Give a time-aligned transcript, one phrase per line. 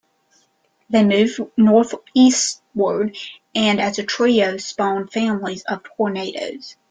[0.89, 3.15] They moved northeastward,
[3.53, 6.75] and as a trio spawned families of tornadoes.